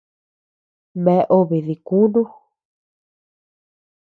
Bea 1.03 1.27
obe 1.37 1.57
dikunú. 1.67 2.23